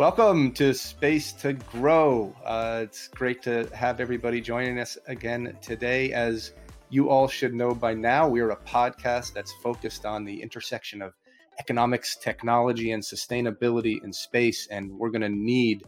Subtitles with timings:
[0.00, 2.34] Welcome to Space to Grow.
[2.42, 6.10] Uh, it's great to have everybody joining us again today.
[6.14, 6.54] As
[6.88, 11.02] you all should know by now, we are a podcast that's focused on the intersection
[11.02, 11.12] of
[11.58, 14.66] economics, technology, and sustainability in space.
[14.70, 15.84] And we're going to need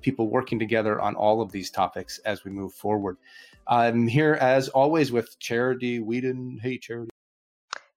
[0.00, 3.16] people working together on all of these topics as we move forward.
[3.68, 6.60] I'm here, as always, with Charity Weeden.
[6.60, 7.10] Hey, Charity.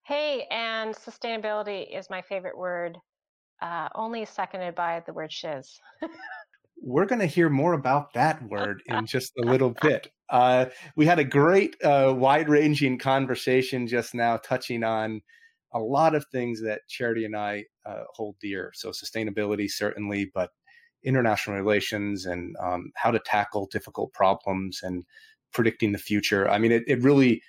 [0.04, 2.99] Hey, and sustainability is my favorite word
[3.62, 5.80] uh, only seconded by the word shiz.
[6.82, 10.12] We're going to hear more about that word in just a little bit.
[10.30, 15.22] Uh, we had a great, uh, wide ranging conversation just now, touching on
[15.73, 18.72] a lot of things that Charity and I uh, hold dear.
[18.73, 20.52] So, sustainability, certainly, but
[21.03, 25.06] international relations and um, how to tackle difficult problems and
[25.53, 26.50] predicting the future.
[26.50, 27.42] I mean, it, it really,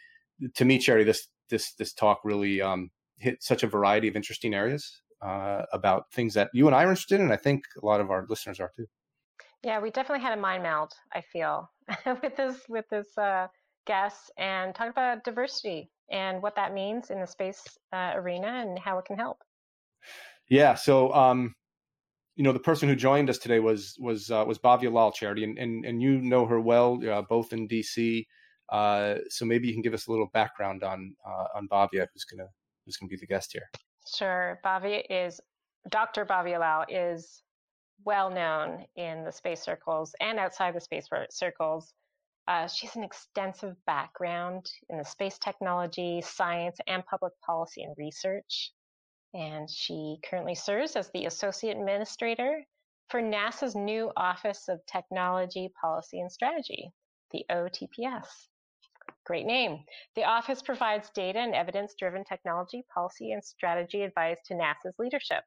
[0.54, 4.54] to me, Charity, this this this talk really um, hit such a variety of interesting
[4.54, 7.22] areas uh, about things that you and I are interested in.
[7.22, 8.86] And I think a lot of our listeners are too.
[9.62, 10.92] Yeah, we definitely had a mind meld.
[11.12, 11.70] I feel
[12.22, 13.48] with this with this uh,
[13.86, 18.78] guest and talk about diversity and what that means in the space uh, arena and
[18.78, 19.38] how it can help.
[20.48, 20.74] Yeah.
[20.74, 21.54] So, um,
[22.36, 25.42] you know, the person who joined us today was was uh, was Bhavya Lal Charity,
[25.44, 28.26] and, and and you know her well, uh, both in DC.
[28.70, 32.24] Uh, so maybe you can give us a little background on uh, on Bhavya, who's
[32.24, 32.48] gonna
[32.84, 33.68] who's gonna be the guest here.
[34.06, 34.60] Sure.
[34.64, 35.40] Bhavya is,
[35.90, 36.24] Dr.
[36.24, 37.42] Bhavya Lal is
[38.04, 41.92] well known in the space circles and outside the space circles.
[42.48, 47.94] Uh, she has an extensive background in the space technology, science, and public policy and
[47.98, 48.72] research.
[49.34, 52.64] And she currently serves as the Associate Administrator
[53.08, 56.92] for NASA's new Office of Technology, Policy, and Strategy,
[57.32, 58.48] the OTPS.
[59.26, 59.84] Great name.
[60.14, 65.42] The office provides data and evidence driven technology, policy, and strategy advice to NASA's leadership.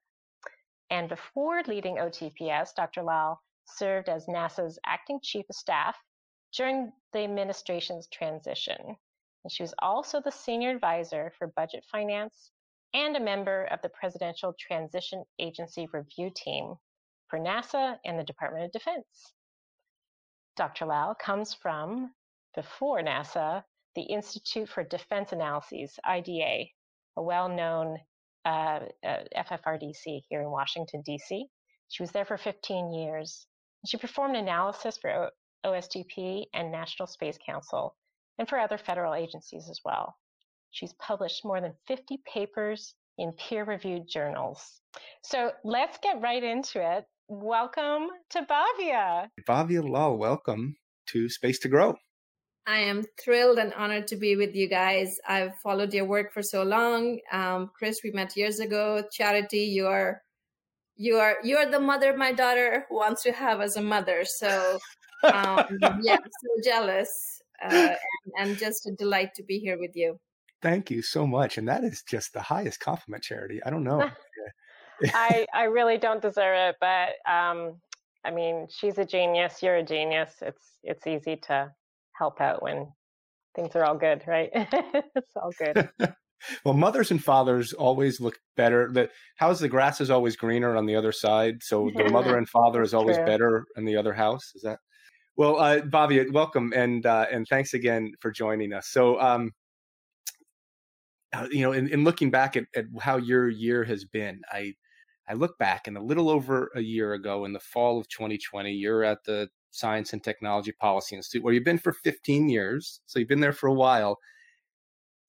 [0.89, 3.03] And before leading OTPS, Dr.
[3.03, 5.95] Lal served as NASA's acting chief of staff
[6.53, 8.97] during the administration's transition.
[9.43, 12.51] And she was also the senior advisor for budget finance
[12.93, 16.75] and a member of the Presidential Transition Agency Review Team
[17.29, 19.33] for NASA and the Department of Defense.
[20.57, 20.87] Dr.
[20.87, 22.11] Lal comes from
[22.55, 23.63] before NASA,
[23.95, 26.65] the Institute for Defense Analyses, IDA,
[27.17, 27.97] a well known
[28.45, 31.45] uh, uh, FFRDC here in Washington, D.C.
[31.89, 33.47] She was there for 15 years.
[33.85, 35.29] She performed analysis for o-
[35.65, 37.95] OSTP and National Space Council,
[38.37, 40.15] and for other federal agencies as well.
[40.71, 44.81] She's published more than 50 papers in peer reviewed journals.
[45.23, 47.05] So let's get right into it.
[47.27, 49.27] Welcome to Bhavya.
[49.47, 50.75] Bhavya Lal, welcome
[51.09, 51.95] to Space to Grow.
[52.69, 55.19] I am thrilled and honored to be with you guys.
[55.27, 57.19] I've followed your work for so long.
[57.31, 59.03] Um, Chris, we met years ago.
[59.11, 60.21] Charity, you are
[60.95, 64.23] you are you are the mother my daughter wants to have as a mother.
[64.23, 64.77] So
[65.23, 69.95] um, yeah, I'm so jealous uh, and, and just a delight to be here with
[69.95, 70.19] you.
[70.61, 73.61] Thank you so much, and that is just the highest compliment, Charity.
[73.65, 74.07] I don't know.
[75.15, 77.81] I I really don't deserve it, but um,
[78.23, 79.63] I mean, she's a genius.
[79.63, 80.35] You're a genius.
[80.43, 81.71] It's it's easy to
[82.19, 82.91] help out when
[83.55, 84.49] things are all good, right?
[84.53, 85.89] it's all good.
[86.65, 88.91] well, mothers and fathers always look better.
[88.91, 91.63] The how's the grass is always greener on the other side.
[91.63, 93.25] So the mother and father is always True.
[93.25, 94.51] better in the other house.
[94.53, 94.79] Is that?
[95.37, 98.89] Well, uh, Bhavya, welcome and uh, and thanks again for joining us.
[98.89, 99.51] So, um,
[101.31, 104.73] uh, you know, in, in looking back at, at how your year has been, I
[105.29, 108.71] I look back and a little over a year ago, in the fall of 2020,
[108.71, 113.01] you're at the Science and Technology Policy Institute, where you've been for 15 years.
[113.05, 114.17] So you've been there for a while.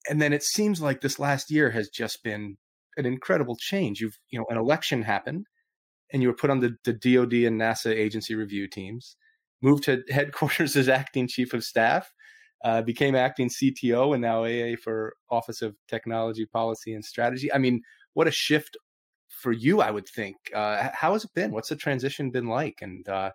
[0.09, 2.57] And then it seems like this last year has just been
[2.97, 4.01] an incredible change.
[4.01, 5.45] You've, you know, an election happened
[6.11, 9.15] and you were put on the, the DOD and NASA agency review teams,
[9.61, 12.11] moved to headquarters as acting chief of staff,
[12.63, 17.51] uh, became acting CTO, and now AA for Office of Technology Policy and Strategy.
[17.51, 17.81] I mean,
[18.13, 18.77] what a shift
[19.27, 20.35] for you, I would think.
[20.53, 21.51] Uh, how has it been?
[21.51, 22.79] What's the transition been like?
[22.81, 23.31] And uh,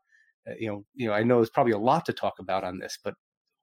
[0.58, 2.98] you know, you know, I know there's probably a lot to talk about on this,
[3.02, 3.14] but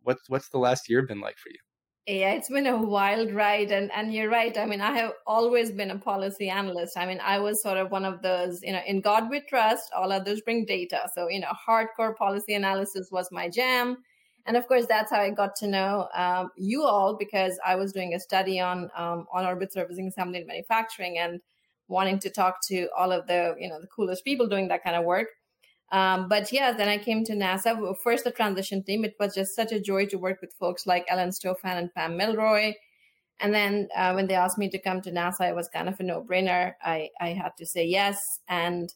[0.02, 1.60] what's what's the last year been like for you?
[2.06, 4.58] Yeah, it's been a wild ride, and and you're right.
[4.58, 6.98] I mean, I have always been a policy analyst.
[6.98, 9.90] I mean, I was sort of one of those, you know, in God we trust.
[9.96, 11.10] All others bring data.
[11.16, 13.98] So you know, hardcore policy analysis was my jam,
[14.46, 17.94] and of course, that's how I got to know um, you all because I was
[17.94, 21.40] doing a study on um, on orbit servicing assembly and manufacturing, and
[21.88, 24.98] wanting to talk to all of the you know the coolest people doing that kind
[24.98, 25.30] of work.
[25.92, 27.96] Um, but yeah, then I came to NASA.
[28.04, 29.06] First, the transition team.
[29.06, 32.18] It was just such a joy to work with folks like Ellen Stofan and Pam
[32.18, 32.74] Melroy.
[33.40, 36.00] And then uh, when they asked me to come to NASA, it was kind of
[36.00, 36.74] a no-brainer.
[36.82, 38.40] I, I had to say yes.
[38.48, 38.94] And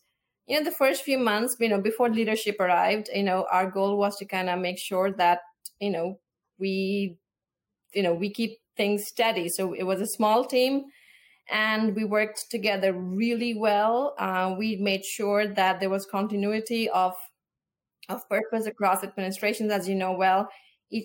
[0.48, 3.98] you know, the first few months, you know, before leadership arrived, you know, our goal
[3.98, 5.42] was to kind of make sure that,
[5.80, 6.20] you know,
[6.58, 7.18] we,
[7.94, 9.50] you know, we keep things steady.
[9.50, 10.86] So it was a small team
[11.50, 14.16] and we worked together really well.
[14.18, 17.16] Uh, we made sure that there was continuity of
[18.10, 20.50] of purpose across administrations, as you know well.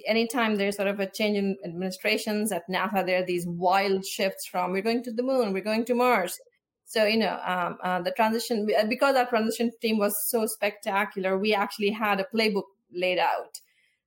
[0.06, 4.46] anytime there's sort of a change in administrations at NASA, there are these wild shifts
[4.46, 6.38] from we're going to the moon, we're going to Mars.
[6.84, 11.54] So you know, um, uh, the transition because our transition team was so spectacular, we
[11.54, 13.58] actually had a playbook laid out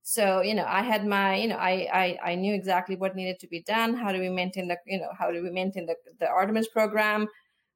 [0.08, 3.40] so you know i had my you know I, I i knew exactly what needed
[3.40, 3.94] to be done.
[3.94, 7.26] How do we maintain the you know how do we maintain the, the artemis program?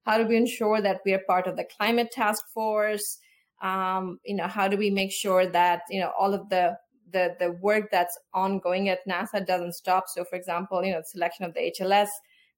[0.06, 3.19] How do we ensure that we are part of the climate task force?
[3.62, 6.79] Um, you know how do we make sure that you know all of the
[7.11, 10.05] the the work that's ongoing at nasa doesn't stop?
[10.09, 12.11] So for example you know selection of the hls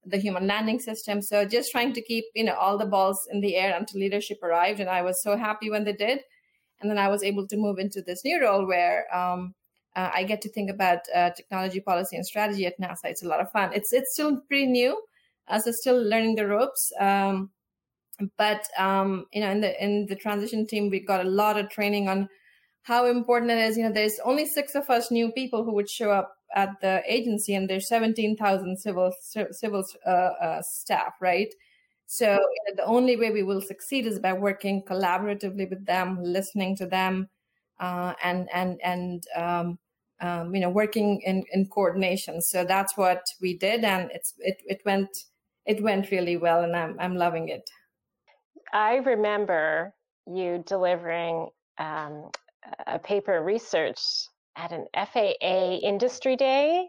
[0.05, 1.23] the human landing system.
[1.23, 4.43] So just trying to keep you know all the balls in the air until leadership
[4.43, 6.21] arrived and i was so happy when they did.
[6.83, 9.55] And then i was able to move into this new role where um,
[9.95, 13.05] uh, I get to think about uh, technology policy and strategy at NASA.
[13.05, 13.73] It's a lot of fun.
[13.75, 15.01] It's it's still pretty new,
[15.49, 16.93] uh, so still learning the ropes.
[16.99, 17.51] Um,
[18.37, 21.71] but um, you know, in the in the transition team, we got a lot of
[21.71, 22.29] training on
[22.83, 23.77] how important it is.
[23.77, 27.03] You know, there's only six of us new people who would show up at the
[27.07, 29.13] agency, and there's seventeen thousand civil
[29.51, 31.53] civil uh, uh, staff, right?
[32.07, 36.23] So you know, the only way we will succeed is by working collaboratively with them,
[36.23, 37.29] listening to them,
[37.83, 39.79] uh, and and and um,
[40.21, 42.41] um, you know working in, in coordination.
[42.41, 45.11] So that's what we did, and it's it it went
[45.67, 47.69] it went really well, and I'm I'm loving it.
[48.73, 49.93] I remember
[50.27, 51.49] you delivering
[51.79, 52.31] um,
[52.87, 54.01] a paper research
[54.57, 56.87] at an FAA industry day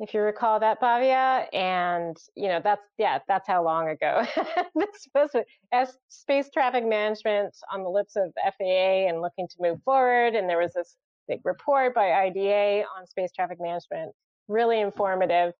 [0.00, 1.46] if you recall that, Bhavya.
[1.52, 4.24] And, you know, that's, yeah, that's how long ago.
[4.74, 5.30] this was
[5.72, 10.34] as space traffic management on the lips of FAA and looking to move forward.
[10.34, 10.96] And there was this
[11.28, 14.12] big report by IDA on space traffic management,
[14.48, 15.52] really informative.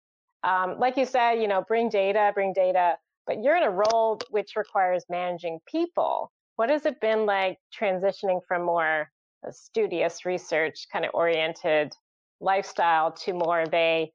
[0.42, 2.96] Um, like you said, you know, bring data, bring data,
[3.26, 6.30] but you're in a role which requires managing people.
[6.56, 9.08] What has it been like transitioning from more
[9.50, 11.92] studious research kind of oriented
[12.40, 14.12] lifestyle to more of a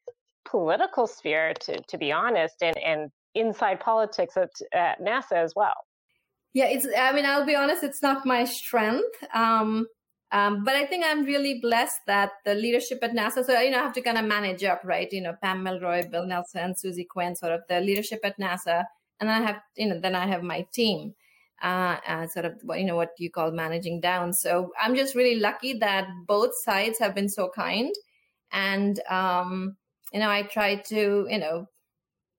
[0.49, 5.75] political sphere, to, to be honest, and, and inside politics at, at NASA as well.
[6.53, 6.87] Yeah, it's.
[6.97, 7.83] I mean, I'll be honest.
[7.83, 9.23] It's not my strength.
[9.33, 9.85] Um,
[10.31, 13.45] um, but I think I'm really blessed that the leadership at NASA.
[13.45, 15.07] So you know, I have to kind of manage up, right?
[15.11, 18.85] You know, Pam Melroy, Bill Nelson, Susie Quinn, sort of the leadership at NASA,
[19.19, 21.13] and I have, you know, then I have my team,
[21.61, 24.33] uh, uh, sort of, you know, what you call managing down.
[24.33, 27.93] So I'm just really lucky that both sides have been so kind
[28.51, 29.77] and um,
[30.13, 31.67] you know i try to you know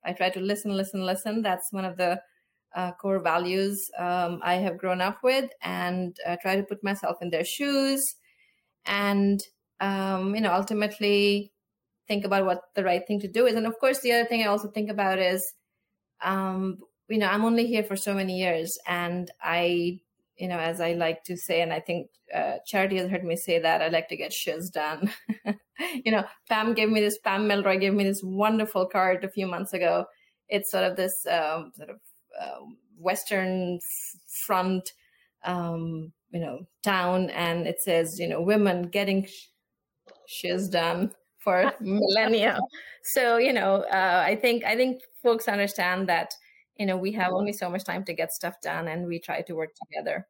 [0.04, 1.42] i try to listen listen listen.
[1.42, 2.20] That's one of the
[2.74, 5.50] uh, core values um, i have grown up with.
[5.62, 8.16] And uh, try to put myself in their shoes.
[8.86, 9.42] And
[9.80, 11.52] um, you know ultimately
[12.08, 13.54] think about what the right thing to do is.
[13.54, 15.54] And of course the other thing i also think about is
[16.22, 16.78] um,
[17.08, 18.78] you know i'm only here for so many years.
[18.86, 20.00] And i
[20.40, 23.37] you know, as I like to say, and I think uh, Charity has heard me
[23.37, 25.12] say that, I like to get shiz done.
[26.04, 29.46] you know, Pam gave me this, Pam Melroy gave me this wonderful card a few
[29.46, 30.06] months ago.
[30.48, 31.96] It's sort of this um, sort of
[32.41, 32.65] uh,
[32.98, 33.81] Western
[34.46, 34.94] front,
[35.44, 39.29] um, you know, town, and it says, you know, women getting
[40.26, 42.58] shiz done for millennia.
[43.03, 46.32] So, you know, uh, I think I think folks understand that
[46.81, 49.43] you know we have only so much time to get stuff done and we try
[49.43, 50.27] to work together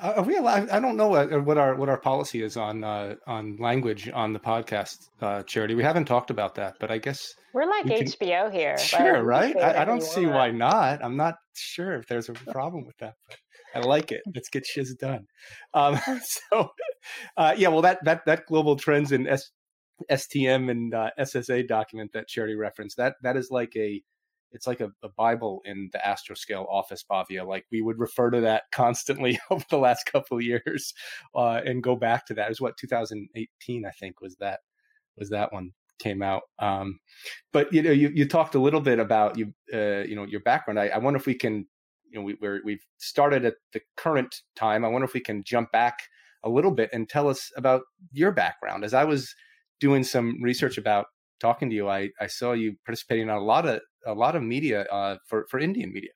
[0.00, 2.84] uh, are we allowed, I don't know what, what, our what our policy is on
[2.84, 5.74] uh, on language on the podcast, uh, Charity.
[5.74, 8.78] We haven't talked about that, but I guess we're like we HBO can, here.
[8.78, 9.54] Sure, right?
[9.56, 10.36] I, I, don't see want.
[10.36, 11.04] why not.
[11.04, 13.38] I'm not sure if there's a problem with that, but
[13.74, 14.22] I like it.
[14.32, 15.26] Let's get shiz done.
[15.74, 15.98] Um,
[16.52, 16.70] so,
[17.36, 19.50] uh, yeah, well, that that that global trends in S,
[20.10, 24.02] STM and uh, SSA document that Charity referenced that that is like a
[24.52, 27.46] it's like a, a, Bible in the astroscale office, Bhavya.
[27.46, 30.94] Like we would refer to that constantly over the last couple of years,
[31.34, 32.46] uh, and go back to that.
[32.46, 34.60] It was what 2018, I think, was that
[35.16, 36.42] was that one came out.
[36.58, 36.98] Um,
[37.52, 40.40] but you know, you, you talked a little bit about you uh, you know your
[40.40, 40.80] background.
[40.80, 41.66] I, I wonder if we can,
[42.10, 44.84] you know, we, we're, we've started at the current time.
[44.84, 45.98] I wonder if we can jump back
[46.42, 48.84] a little bit and tell us about your background.
[48.84, 49.34] As I was
[49.78, 51.06] doing some research about
[51.38, 54.42] talking to you, I, I saw you participating on a lot of a lot of
[54.42, 56.10] media uh, for for Indian media.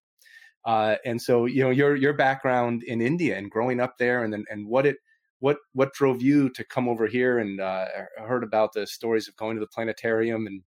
[0.65, 4.33] Uh, and so you know your your background in India and growing up there, and
[4.33, 4.97] then and what it
[5.41, 7.87] what what drove you to come over here and uh,
[8.27, 10.63] heard about the stories of going to the planetarium and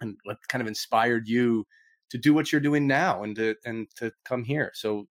[0.00, 1.66] and what kind of inspired you
[2.10, 4.70] to do what you're doing now and to and to come here.
[4.74, 5.08] So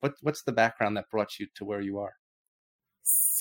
[0.00, 2.14] what what's the background that brought you to where you are?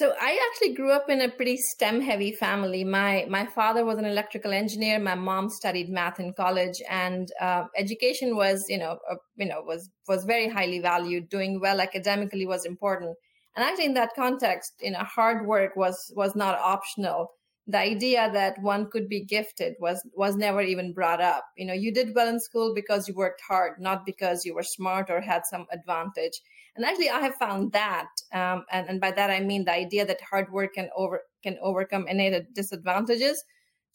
[0.04, 2.84] So I actually grew up in a pretty STEM heavy family.
[2.84, 5.00] My my father was an electrical engineer.
[5.00, 9.62] My mom studied math in college, and uh, education was you know uh, you know
[9.66, 11.30] was was very highly valued.
[11.30, 13.16] Doing well academically was important,
[13.56, 17.30] and actually in that context, you know, hard work was was not optional.
[17.68, 21.46] The idea that one could be gifted was was never even brought up.
[21.56, 24.64] You know, you did well in school because you worked hard, not because you were
[24.64, 26.42] smart or had some advantage
[26.76, 30.06] and actually, I have found that, um, and, and by that I mean the idea
[30.06, 33.44] that hard work can over can overcome innate disadvantages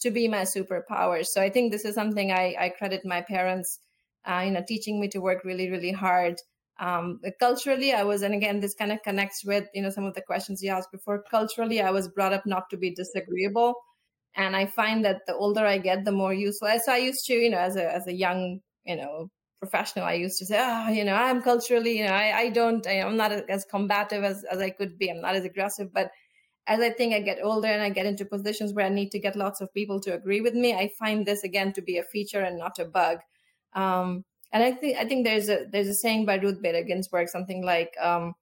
[0.00, 1.26] to be my superpower.
[1.26, 3.80] So I think this is something I, I credit my parents,
[4.25, 6.37] uh, you know, teaching me to work really, really hard.
[6.80, 10.14] Um, culturally, I was, and again, this kind of connects with you know some of
[10.14, 11.25] the questions you asked before.
[11.28, 13.75] Culturally, I was brought up not to be disagreeable,
[14.37, 16.68] and I find that the older I get, the more useful.
[16.85, 19.28] So I used to, you know, as a as a young, you know,
[19.59, 22.87] professional, I used to say, oh, you know, I'm culturally, you know, I, I don't,
[22.87, 25.11] I, am not as combative as, as I could be.
[25.11, 25.93] I'm not as aggressive.
[25.93, 26.11] But
[26.67, 29.19] as I think I get older and I get into positions where I need to
[29.19, 32.03] get lots of people to agree with me, I find this again to be a
[32.03, 33.19] feature and not a bug.
[33.75, 37.29] Um, and I think I think there's a there's a saying by Ruth Bader Ginsburg,
[37.29, 38.33] something like, um,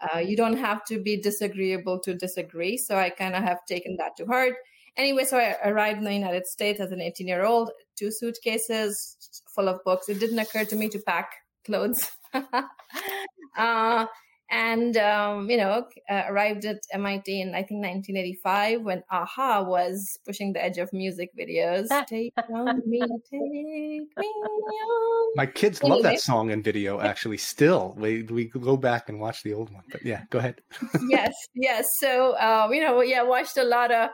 [0.00, 3.96] uh, "You don't have to be disagreeable to disagree." So I kind of have taken
[3.96, 4.54] that to heart.
[4.96, 9.16] Anyway, so I arrived in the United States as an 18 year old, two suitcases
[9.56, 10.08] full of books.
[10.08, 11.32] It didn't occur to me to pack
[11.64, 12.10] clothes.
[13.56, 14.06] uh,
[14.48, 20.18] and, um, you know, uh, arrived at MIT in, I think, 1985 when a-ha was
[20.24, 21.88] pushing the edge of music videos.
[22.06, 25.32] take on me, take me on.
[25.34, 25.96] My kids anyway.
[25.96, 27.94] love that song and video, actually, still.
[27.98, 29.82] We, we go back and watch the old one.
[29.90, 30.60] But yeah, go ahead.
[31.08, 31.88] yes, yes.
[31.98, 34.10] So, um, you know, yeah, watched a lot of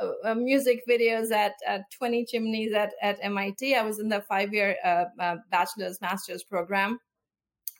[0.00, 3.74] uh, uh, music videos at, at 20 chimneys at, at MIT.
[3.74, 6.98] I was in the five year uh, uh, bachelor's master's program.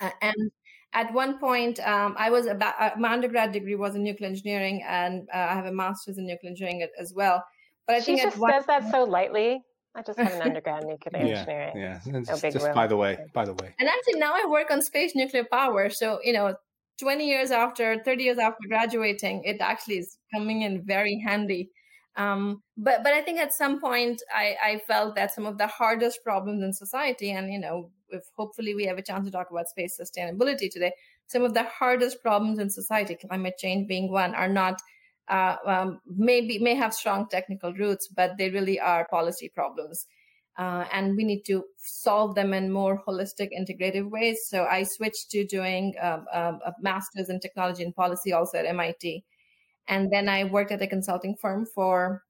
[0.01, 0.51] Uh, and
[0.93, 4.85] at one point, um, I was about uh, my undergrad degree was in nuclear engineering,
[4.87, 7.45] and I have a master's in nuclear engineering as well.
[7.87, 9.61] But I she think just one, says that so lightly.
[9.97, 11.73] I just have an undergrad in nuclear yeah, engineering.
[11.77, 13.75] Yeah, no just, just by the way, by the way.
[13.81, 15.91] And actually, now I work on space nuclear power.
[15.91, 16.55] So you know,
[17.01, 21.71] 20 years after, 30 years after graduating, it actually is coming in very handy
[22.17, 25.67] um, but but I think at some point I, I felt that some of the
[25.67, 29.51] hardest problems in society, and you know, if hopefully we have a chance to talk
[29.51, 30.93] about space sustainability today,
[31.27, 34.81] some of the hardest problems in society, climate change being one, are not
[35.29, 40.07] uh, um, maybe may have strong technical roots, but they really are policy problems.
[40.57, 44.39] Uh, and we need to solve them in more holistic, integrative ways.
[44.47, 48.67] So I switched to doing um, um, a master's in technology and policy also at
[48.67, 49.25] MIT.
[49.89, 52.25] And then I worked at a consulting firm for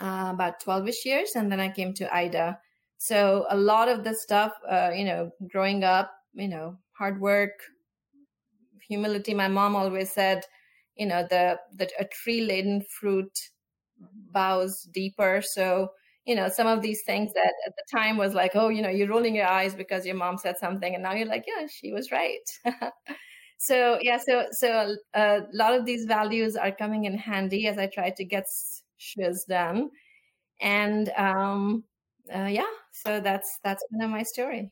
[0.00, 1.32] uh, about 12 ish years.
[1.36, 2.58] And then I came to IDA.
[2.98, 7.52] So a lot of the stuff, uh, you know, growing up, you know, hard work,
[8.88, 9.34] humility.
[9.34, 10.44] My mom always said,
[10.96, 13.32] you know, the, the a tree laden fruit
[14.32, 15.42] bows deeper.
[15.44, 15.90] So,
[16.24, 18.88] you know, some of these things that at the time was like, oh, you know,
[18.90, 20.94] you're rolling your eyes because your mom said something.
[20.94, 22.40] And now you're like, yeah, she was right.
[23.62, 27.86] so yeah so so a lot of these values are coming in handy as i
[27.86, 28.46] try to get
[29.00, 29.90] shiz done.
[30.60, 31.84] And um
[32.32, 34.70] uh, yeah so that's that's kind of my story.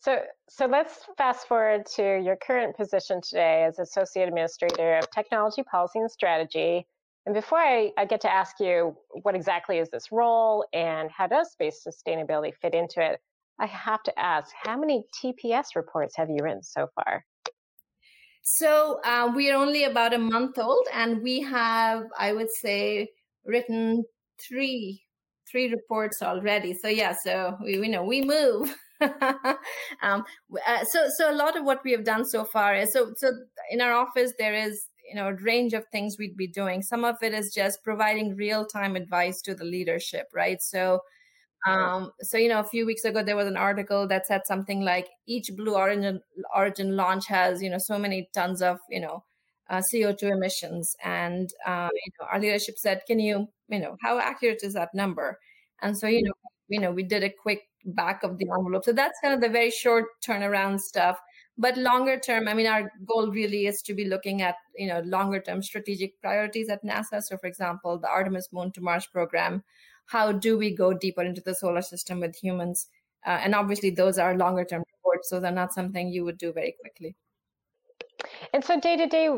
[0.00, 5.62] So so let's fast forward to your current position today as associate administrator of technology
[5.62, 6.86] policy and strategy.
[7.26, 11.26] And before I, I get to ask you what exactly is this role and how
[11.26, 13.20] does space sustainability fit into it
[13.58, 17.22] i have to ask how many tps reports have you written so far
[18.42, 23.10] so uh, we are only about a month old, and we have, I would say,
[23.44, 24.04] written
[24.40, 25.02] three
[25.50, 26.74] three reports already.
[26.74, 28.74] So yeah, so we you know we move.
[29.00, 30.24] um,
[30.66, 33.30] uh, so so a lot of what we have done so far is so so
[33.70, 36.82] in our office there is you know a range of things we'd be doing.
[36.82, 40.58] Some of it is just providing real time advice to the leadership, right?
[40.60, 41.00] So
[41.66, 44.80] um, so you know, a few weeks ago there was an article that said something
[44.80, 46.20] like each Blue Origin
[46.54, 49.24] Origin launch has you know so many tons of you know
[49.68, 54.18] uh, CO2 emissions, and uh, you know, our leadership said, "Can you you know how
[54.18, 55.38] accurate is that number?"
[55.82, 56.32] And so you know
[56.68, 58.84] you know we did a quick back of the envelope.
[58.84, 61.18] So that's kind of the very short turnaround stuff.
[61.58, 65.00] But longer term, I mean, our goal really is to be looking at you know
[65.00, 67.22] longer term strategic priorities at NASA.
[67.22, 69.62] So, for example, the Artemis Moon to Mars program
[70.10, 72.88] how do we go deeper into the solar system with humans?
[73.26, 76.52] Uh, and obviously, those are longer term reports, so they're not something you would do
[76.52, 77.16] very quickly.
[78.52, 79.28] And so, day to day,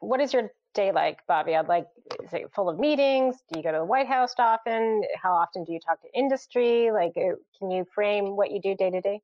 [0.00, 1.54] what is your day like, Bobby?
[1.54, 1.86] I'd like,
[2.24, 3.36] is it full of meetings?
[3.52, 5.02] Do you go to the White House often?
[5.20, 6.90] How often do you talk to industry?
[6.90, 9.20] Like, uh, can you frame what you do day to day?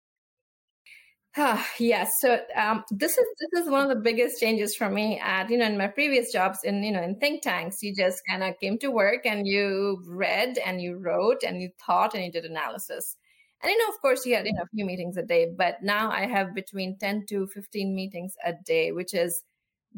[1.37, 2.11] Ah, yes.
[2.21, 5.21] So um, this is this is one of the biggest changes for me.
[5.21, 8.23] At you know, in my previous jobs in you know in think tanks, you just
[8.29, 12.25] kind of came to work and you read and you wrote and you thought and
[12.25, 13.17] you did analysis.
[13.63, 15.47] And you know, of course, you had you know a few meetings a day.
[15.57, 19.45] But now I have between ten to fifteen meetings a day, which is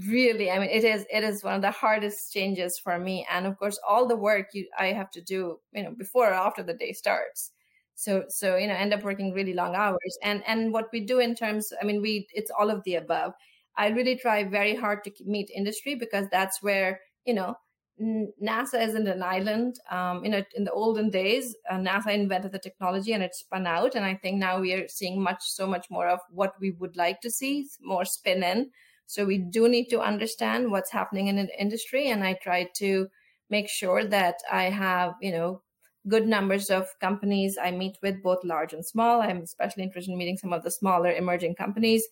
[0.09, 3.27] really, I mean, it is it is one of the hardest changes for me.
[3.31, 6.35] And of course, all the work you I have to do, you know, before or
[6.35, 7.53] after the day starts
[8.01, 10.19] so so you know end up working really long hours.
[10.23, 13.35] And and what we do in terms i mean we it's all of the above.
[13.77, 17.57] I really try very hard to meet industry because that's where you know
[18.01, 19.79] nasa isn't an island.
[19.91, 23.67] Um, you know in the olden days uh, nasa invented the technology and it spun
[23.67, 23.95] out.
[23.95, 26.97] And i think now we are seeing much so much more of what we would
[26.97, 28.71] like to see more spin in.
[29.07, 32.09] So we do need to understand what's happening in the industry.
[32.09, 33.09] And i try to
[33.51, 35.63] make sure that i have you know
[36.09, 39.21] good numbers of companies I meet with, both large and small.
[39.21, 42.07] I'm especially interested in meeting some of the smaller emerging companies.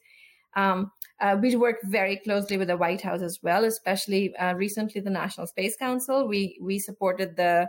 [0.57, 5.01] Um, uh, we work very closely with the White House as well, especially uh, recently
[5.01, 6.29] the National Space Council.
[6.29, 7.69] We we supported the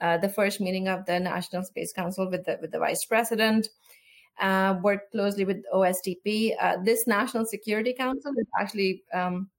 [0.00, 3.68] uh, the first meeting of the National Space Council with the with the Vice President.
[4.40, 6.54] Uh, worked closely with OSTP.
[6.58, 9.50] Uh, this National Security Council is actually um,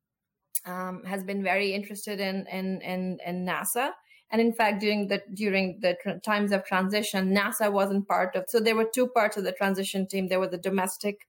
[0.65, 3.91] um, has been very interested in in in, in NASA
[4.31, 8.45] and in fact, during the during the tr- times of transition, NASA wasn't part of.
[8.47, 10.27] So there were two parts of the transition team.
[10.27, 11.27] There was the domestic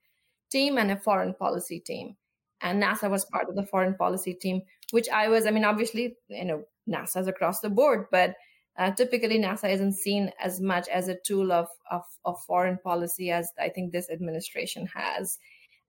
[0.50, 2.16] team and a foreign policy team,
[2.60, 5.46] and NASA was part of the foreign policy team, which I was.
[5.46, 8.34] I mean, obviously, you know, NASA's across the board, but
[8.78, 13.30] uh, typically NASA isn't seen as much as a tool of, of, of foreign policy
[13.30, 15.38] as I think this administration has.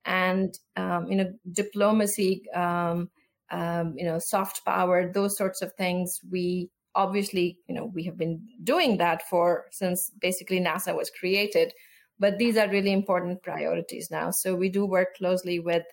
[0.06, 3.10] And, um, you know, diplomacy, um,
[3.52, 8.18] um, you know, soft power, those sorts of things, we obviously you know we have
[8.18, 11.74] been doing that for since basically nasa was created
[12.20, 14.32] but these are really important priorities now.
[14.32, 15.84] So we do work closely with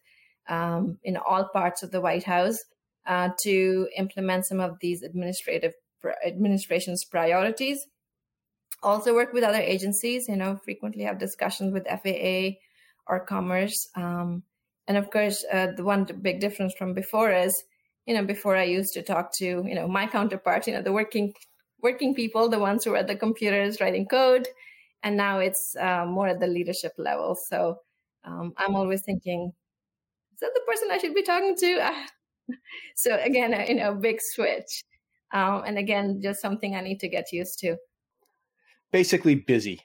[0.48, 2.58] um, in all parts of the white house
[3.06, 5.72] uh, to implement some of these administrative
[6.24, 7.86] administration's priorities.
[8.82, 12.56] Also work with other agencies you know frequently have discussions with faa
[13.06, 14.42] or commerce um,
[14.88, 17.62] and of course uh, the one big difference from before is
[18.06, 20.92] you know, before I used to talk to, you know, my counterparts, you know, the
[20.92, 21.32] working
[21.82, 24.48] working people, the ones who are at the computers writing code,
[25.02, 27.36] and now it's uh, more at the leadership level.
[27.48, 27.76] So
[28.24, 29.52] um, I'm always thinking,
[30.34, 31.92] is that the person I should be talking to?
[32.96, 34.84] so again, you know, big switch,
[35.32, 37.76] um, and again, just something I need to get used to.
[38.92, 39.80] Basically, busy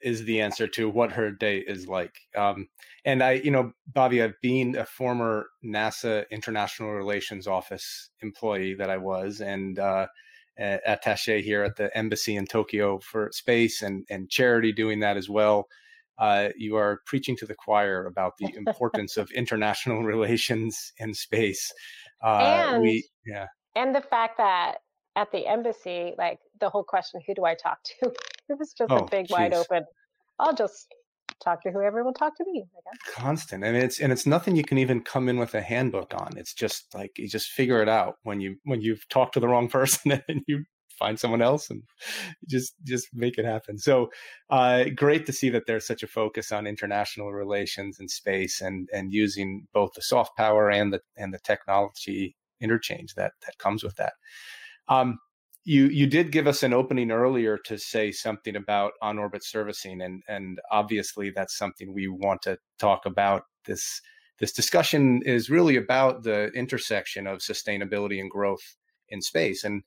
[0.00, 2.14] is the answer to what her day is like.
[2.36, 2.68] Um,
[3.04, 8.90] and I, you know, Bobby, I've been a former NASA International Relations Office employee that
[8.90, 10.06] I was, and uh,
[10.60, 15.28] attaché here at the embassy in Tokyo for space and and charity doing that as
[15.28, 15.66] well.
[16.18, 21.72] Uh, you are preaching to the choir about the importance of international relations in space.
[22.22, 23.46] Uh, and, we, yeah.
[23.74, 24.76] and the fact that
[25.16, 28.12] at the embassy, like the whole question, who do I talk to?
[28.48, 29.32] It was just oh, a big, geez.
[29.32, 29.84] wide open.
[30.38, 30.94] I'll just
[31.42, 32.64] talk to whoever will talk to me.
[32.64, 33.14] I guess.
[33.14, 36.36] Constant, and it's and it's nothing you can even come in with a handbook on.
[36.36, 39.48] It's just like you just figure it out when you when you've talked to the
[39.48, 40.64] wrong person and you
[40.98, 41.82] find someone else and
[42.48, 43.78] just just make it happen.
[43.78, 44.10] So
[44.50, 48.88] uh, great to see that there's such a focus on international relations and space and
[48.92, 53.82] and using both the soft power and the and the technology interchange that that comes
[53.82, 54.14] with that.
[54.88, 55.18] Um,
[55.64, 60.02] you you did give us an opening earlier to say something about on orbit servicing,
[60.02, 63.44] and and obviously that's something we want to talk about.
[63.64, 64.00] This
[64.40, 68.76] this discussion is really about the intersection of sustainability and growth
[69.08, 69.82] in space, and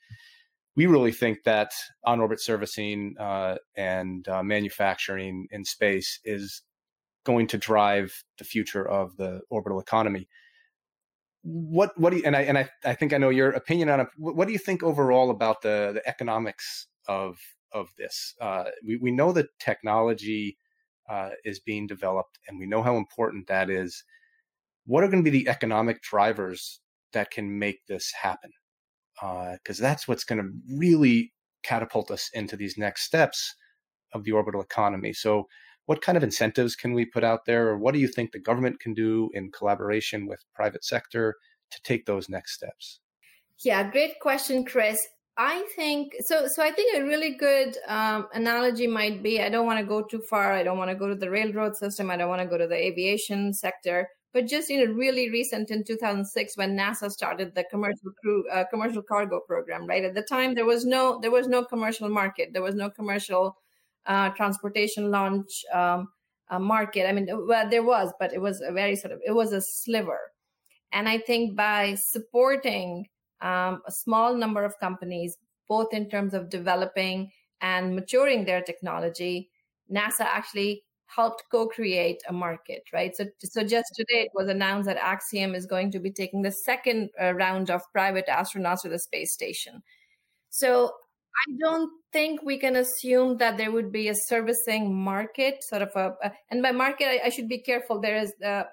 [0.75, 1.71] we really think that
[2.05, 6.63] on orbit servicing uh, and uh, manufacturing in space is
[7.23, 10.27] going to drive the future of the orbital economy
[11.47, 14.01] what what do you and I and I, I think I know your opinion on
[14.01, 14.07] it.
[14.17, 17.37] What do you think overall about the the economics of
[17.71, 18.35] of this?
[18.41, 20.57] Uh, we we know that technology
[21.09, 24.03] uh, is being developed, and we know how important that is.
[24.85, 26.81] What are going to be the economic drivers
[27.13, 28.51] that can make this happen?
[29.15, 31.33] Because uh, that's what's going to really
[31.63, 33.55] catapult us into these next steps
[34.13, 35.13] of the orbital economy.
[35.13, 35.47] So
[35.87, 38.39] what kind of incentives can we put out there or what do you think the
[38.39, 41.35] government can do in collaboration with private sector
[41.71, 42.99] to take those next steps?
[43.63, 44.97] Yeah great question chris.
[45.39, 49.67] I think so so i think a really good um, analogy might be i don't
[49.67, 52.17] want to go too far i don't want to go to the railroad system i
[52.17, 55.83] don't want to go to the aviation sector but just you know really recent in
[55.83, 60.03] 2006 when nasa started the commercial crew uh, commercial cargo program right?
[60.03, 63.57] At the time there was no there was no commercial market there was no commercial
[64.07, 66.07] uh, transportation launch um,
[66.49, 67.07] uh, market.
[67.07, 69.61] I mean, well, there was, but it was a very sort of it was a
[69.61, 70.19] sliver.
[70.91, 73.07] And I think by supporting
[73.41, 79.49] um, a small number of companies, both in terms of developing and maturing their technology,
[79.91, 83.15] NASA actually helped co-create a market, right?
[83.15, 86.51] So, so just today it was announced that Axiom is going to be taking the
[86.51, 89.81] second uh, round of private astronauts to the space station.
[90.49, 90.91] So
[91.39, 95.89] I don't think we can assume that there would be a servicing market, sort of
[95.95, 98.01] a, and by market I, I, should be careful.
[98.01, 98.63] There is, uh,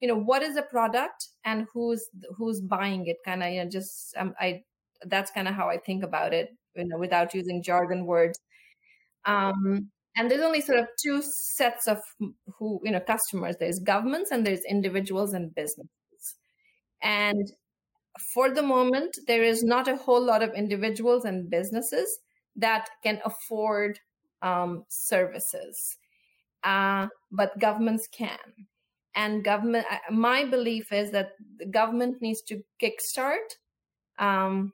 [0.00, 2.04] you know, what is a product and who's
[2.36, 3.16] who's buying it.
[3.24, 4.62] Kind of, you know, just um, I
[5.06, 8.38] that's kind of how I think about it, you know, without using jargon words.
[9.24, 11.98] Um, and there's only sort of two sets of
[12.58, 13.56] who you know customers.
[13.58, 15.88] There's governments and there's individuals and businesses.
[17.02, 17.50] And
[18.18, 22.18] for the moment, there is not a whole lot of individuals and businesses
[22.56, 24.00] that can afford
[24.42, 25.96] um, services,
[26.64, 28.38] uh, but governments can.
[29.14, 33.56] And government, my belief is that the government needs to kickstart
[34.18, 34.72] um,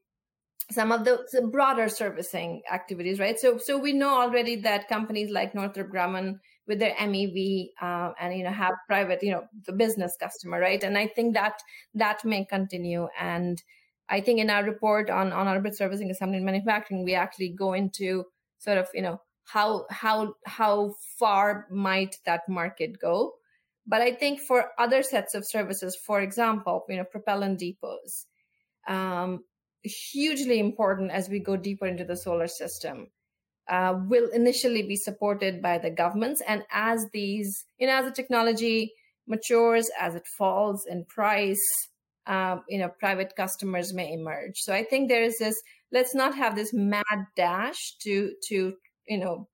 [0.70, 3.38] some of the broader servicing activities, right?
[3.38, 8.37] So, so we know already that companies like Northrop Grumman with their MEV uh, and
[8.37, 10.83] you know have private, you know, the business customer, right?
[10.83, 11.61] And I think that
[11.94, 13.09] that may continue.
[13.18, 13.62] And
[14.09, 17.72] I think in our report on on orbit servicing assembly and manufacturing, we actually go
[17.72, 18.24] into
[18.59, 23.33] sort of you know how how how far might that market go.
[23.87, 28.26] But I think for other sets of services, for example, you know, propellant depots,
[28.88, 29.44] um,
[29.83, 33.07] hugely important as we go deeper into the solar system.
[33.68, 38.12] Uh, will initially be supported by the governments, and as these, you know, as the
[38.12, 38.92] technology
[39.26, 41.66] matures, as it falls in price,
[42.26, 44.59] uh, you know, private customers may emerge.
[44.59, 45.61] So I think there is this.
[45.90, 48.74] Let's not have this mad dash to to
[49.09, 49.48] you know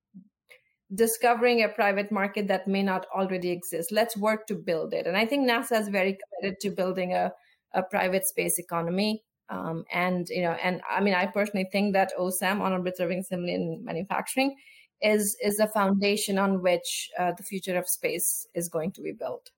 [0.94, 3.92] discovering a private market that may not already exist.
[3.92, 5.06] Let's work to build it.
[5.06, 7.32] And I think NASA is very committed to building a,
[7.72, 9.22] a private space economy.
[9.52, 13.54] Um, and you know, and I mean, I personally think that OSAM, on-orbit servicing assembly
[13.54, 14.56] and manufacturing,
[15.02, 19.12] is is a foundation on which uh, the future of space is going to be
[19.12, 19.50] built.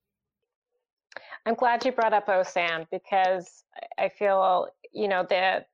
[1.46, 3.64] I'm glad you brought up OSAM because
[3.98, 5.64] I feel you know the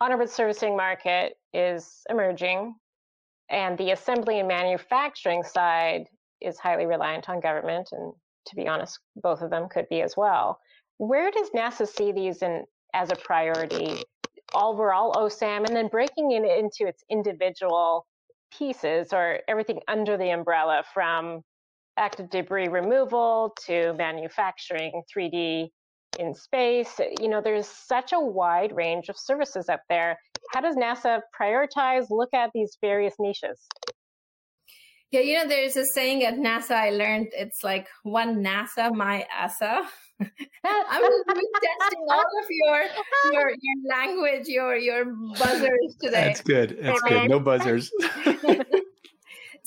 [0.00, 2.74] on-orbit servicing market is emerging,
[3.50, 6.06] and the assembly and manufacturing side
[6.40, 8.14] is highly reliant on government, and
[8.46, 10.60] to be honest, both of them could be as well.
[10.96, 14.02] Where does NASA see these in as a priority
[14.54, 18.06] overall OSAM and then breaking it into its individual
[18.56, 21.42] pieces or everything under the umbrella from
[21.96, 25.68] active debris removal to manufacturing 3D
[26.18, 27.00] in space.
[27.20, 30.18] You know, there's such a wide range of services up there.
[30.52, 33.66] How does NASA prioritize, look at these various niches?
[35.16, 39.26] Yeah, you know, there's a saying at NASA I learned it's like one NASA, my
[39.34, 39.88] ASA.
[40.20, 42.82] I'm testing all of your
[43.32, 45.06] your your language, your your
[45.38, 46.10] buzzers today.
[46.10, 46.76] That's good.
[46.82, 47.30] That's good.
[47.30, 47.90] No buzzers.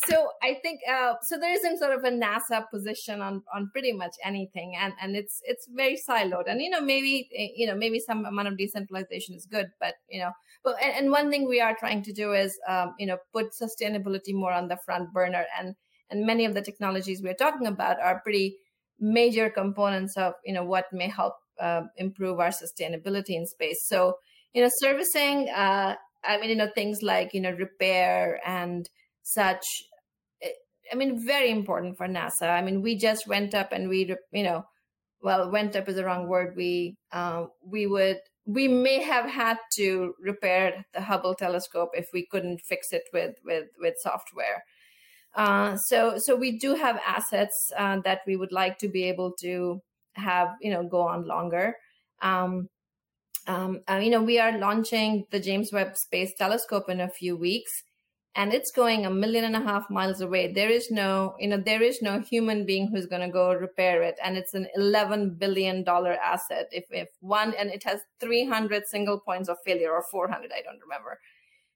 [0.05, 1.37] so I think uh, so.
[1.37, 5.41] There isn't sort of a NASA position on on pretty much anything, and and it's
[5.45, 6.43] it's very siloed.
[6.47, 9.95] And you know maybe eh, you know maybe some amount of decentralization is good, but
[10.09, 10.31] you know,
[10.63, 13.47] but and, and one thing we are trying to do is um, you know put
[13.61, 15.75] sustainability more on the front burner, and
[16.09, 18.57] and many of the technologies we're talking about are pretty
[18.99, 23.85] major components of you know what may help uh, improve our sustainability in space.
[23.85, 24.15] So
[24.53, 25.49] you know, servicing.
[25.49, 28.89] Uh, I mean, you know, things like you know repair and
[29.23, 29.63] such.
[30.91, 32.49] I mean, very important for NASA.
[32.49, 34.65] I mean, we just went up and we, you know,
[35.21, 36.55] well, went up is the wrong word.
[36.55, 42.25] We uh, we would we may have had to repair the Hubble telescope if we
[42.25, 44.63] couldn't fix it with with with software.
[45.35, 49.33] Uh, so so we do have assets uh, that we would like to be able
[49.41, 49.81] to
[50.13, 51.75] have you know go on longer.
[52.21, 52.69] Um,
[53.47, 57.35] um, uh, you know we are launching the James Webb Space Telescope in a few
[57.37, 57.71] weeks,
[58.39, 60.53] and it's going a million and a half miles away.
[60.53, 64.01] There is no you know there is no human being who's going to go repair
[64.03, 66.69] it, and it's an eleven billion dollar asset.
[66.71, 70.51] If if one and it has three hundred single points of failure or four hundred,
[70.57, 71.19] I don't remember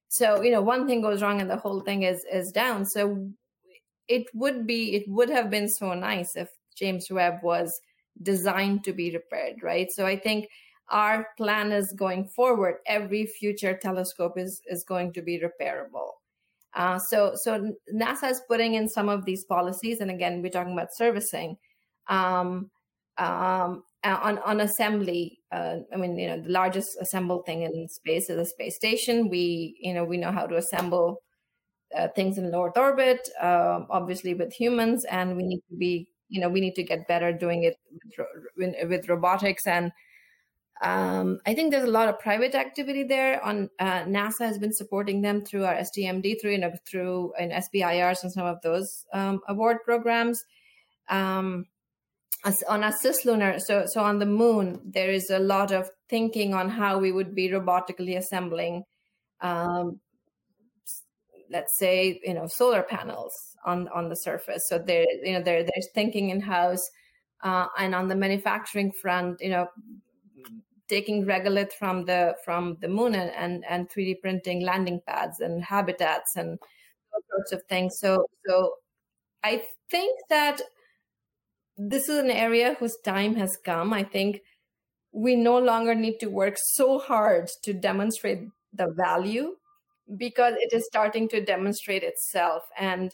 [0.10, 3.28] so you know one thing goes wrong and the whole thing is is down so
[4.08, 7.80] it would be it would have been so nice if James Webb was
[8.22, 9.92] designed to be repaired, right?
[9.92, 10.48] So I think
[10.90, 12.76] our plan is going forward.
[12.86, 16.12] Every future telescope is is going to be repairable.
[16.76, 20.74] Uh, so so NASA is putting in some of these policies, and again, we're talking
[20.74, 21.58] about servicing.
[22.08, 22.72] Um,
[23.18, 28.30] um, on on assembly, uh, I mean, you know, the largest assembled thing in space
[28.30, 29.30] is a space station.
[29.30, 31.22] We, you know, we know how to assemble
[31.96, 36.08] uh, things in low Earth orbit, uh, obviously with humans, and we need to be,
[36.28, 37.78] you know, we need to get better doing it
[38.58, 39.68] with, with robotics.
[39.68, 39.92] And
[40.84, 43.44] um, I think there's a lot of private activity there.
[43.44, 47.52] On uh, NASA has been supporting them through our STMD, through you know, through an
[47.52, 50.44] SBIRs and some of those um, award programs.
[51.10, 51.66] Um,
[52.68, 56.70] on a cislunar, so so on the moon, there is a lot of thinking on
[56.70, 58.84] how we would be robotically assembling
[59.44, 60.00] um,
[61.50, 63.34] let's say you know solar panels
[63.66, 66.82] on on the surface so there you know there there's thinking in house
[67.44, 69.68] uh, and on the manufacturing front you know
[70.90, 75.64] taking regolith from the from the moon and, and and 3d printing landing pads and
[75.64, 76.60] habitats and
[77.14, 77.98] all sorts of things.
[78.00, 78.76] So so
[79.44, 80.62] i think that
[81.78, 83.94] this is an area whose time has come.
[83.94, 84.42] I think
[85.12, 89.56] we no longer need to work so hard to demonstrate the value
[90.18, 92.64] because it is starting to demonstrate itself.
[92.78, 93.14] And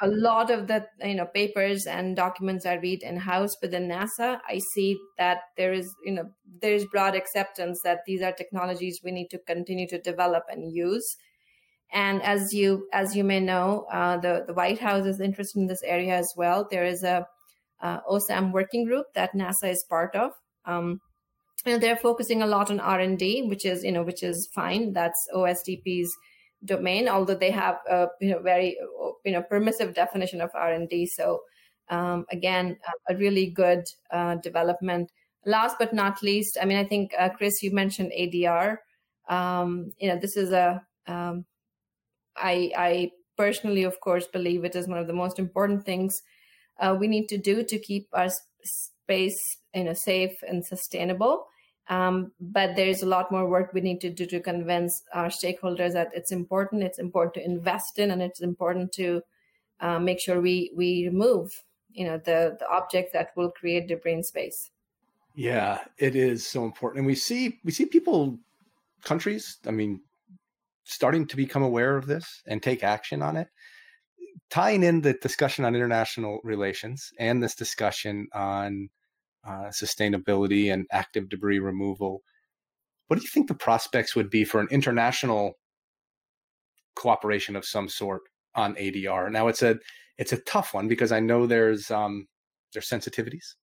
[0.00, 4.40] a lot of the you know papers and documents i read in house within nasa
[4.48, 6.24] i see that there is you know
[6.60, 10.72] there is broad acceptance that these are technologies we need to continue to develop and
[10.72, 11.16] use.
[11.92, 15.66] And as you as you may know uh, the the white house is interested in
[15.66, 16.66] this area as well.
[16.70, 17.26] There is a
[17.82, 20.30] uh, osam working group that nasa is part of
[20.64, 21.00] um,
[21.66, 24.92] know, they're focusing a lot on r&d which is you know which is fine.
[24.92, 26.16] That's ostp's
[26.64, 28.76] domain although they have a you know very
[29.24, 31.42] you know permissive definition of r&d so
[31.88, 35.10] um, again a really good uh, development.
[35.44, 38.76] Last but not least i mean i think uh, chris you mentioned adr
[39.28, 41.44] um, you know this is a um,
[42.36, 46.22] I, I personally of course believe it is one of the most important things
[46.78, 48.28] uh, we need to do to keep our
[48.64, 51.46] space you know safe and sustainable
[51.92, 55.92] um, but there's a lot more work we need to do to convince our stakeholders
[55.92, 56.82] that it's important.
[56.82, 59.20] It's important to invest in, and it's important to
[59.80, 63.96] uh, make sure we we remove, you know, the the object that will create the
[63.96, 64.70] brain space.
[65.34, 68.38] Yeah, it is so important, and we see we see people,
[69.04, 69.58] countries.
[69.66, 70.00] I mean,
[70.84, 73.48] starting to become aware of this and take action on it.
[74.48, 78.88] Tying in the discussion on international relations and this discussion on
[79.46, 82.22] uh, sustainability and active debris removal.
[83.08, 85.54] What do you think the prospects would be for an international
[86.94, 88.22] cooperation of some sort
[88.54, 89.30] on ADR?
[89.30, 89.78] Now it's a
[90.18, 92.26] it's a tough one because I know there's um,
[92.72, 93.54] there's sensitivities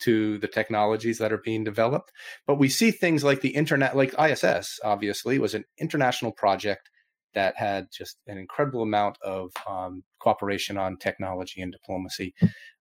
[0.00, 2.12] to the technologies that are being developed,
[2.46, 6.90] but we see things like the internet, like ISS, obviously was an international project
[7.34, 12.34] that had just an incredible amount of um, cooperation on technology and diplomacy.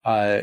[0.03, 0.41] Uh,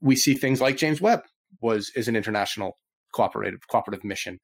[0.00, 1.22] we see things like James Webb,
[1.60, 2.78] was is an international
[3.14, 4.38] cooperative cooperative mission.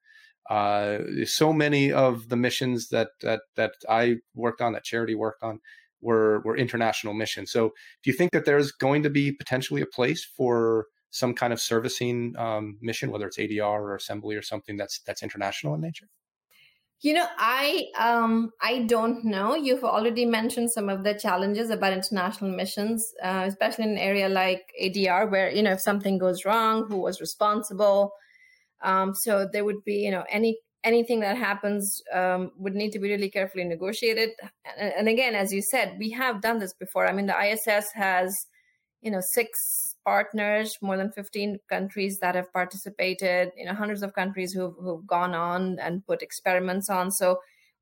[0.50, 5.42] Uh, so many of the missions that that that I worked on, that charity worked
[5.42, 5.60] on,
[6.00, 7.50] were were international missions.
[7.50, 7.70] So,
[8.02, 11.60] do you think that there's going to be potentially a place for some kind of
[11.60, 16.08] servicing um, mission, whether it's ADR or assembly or something that's that's international in nature?
[17.04, 19.54] You know, I um, I don't know.
[19.54, 24.26] You've already mentioned some of the challenges about international missions, uh, especially in an area
[24.30, 28.12] like ADR, where you know if something goes wrong, who was responsible.
[28.82, 32.98] Um, so there would be you know any anything that happens um, would need to
[32.98, 34.30] be really carefully negotiated.
[34.78, 37.06] And, and again, as you said, we have done this before.
[37.06, 38.34] I mean, the ISS has
[39.02, 44.14] you know six partners, more than 15 countries that have participated, you know, hundreds of
[44.14, 47.10] countries who've, who've gone on and put experiments on.
[47.10, 47.38] So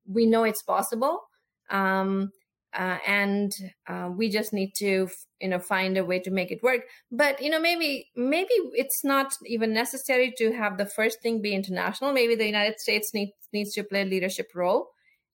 [0.06, 1.22] we know it's possible.
[1.70, 2.30] Um,
[2.74, 3.52] uh, and
[3.87, 5.06] uh, we just need to
[5.40, 6.80] you know find a way to make it work
[7.11, 11.54] but you know maybe maybe it's not even necessary to have the first thing be
[11.54, 14.88] international maybe the united states needs needs to play a leadership role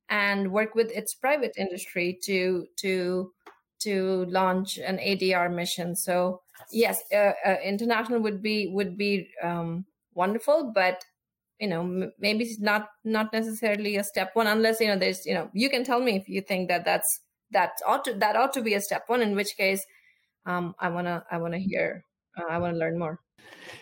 [0.09, 3.31] and work with its private industry to to
[3.81, 5.95] to launch an ADR mission.
[5.95, 11.05] So yes, uh, uh, international would be would be um, wonderful, but
[11.61, 15.27] you know m- maybe it's not not necessarily a step one unless you know there's
[15.27, 18.37] you know you can tell me if you think that that's that ought to that
[18.37, 19.23] ought to be a step one.
[19.23, 19.85] In which case,
[20.47, 22.05] um, I wanna I wanna hear
[22.39, 23.21] uh, I wanna learn more.